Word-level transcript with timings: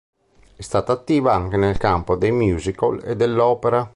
È 0.55 0.61
stata 0.63 0.93
attiva 0.93 1.31
anche 1.31 1.57
nel 1.57 1.77
campo 1.77 2.15
dei 2.15 2.31
musical 2.31 3.03
e 3.03 3.15
dell'opera. 3.15 3.87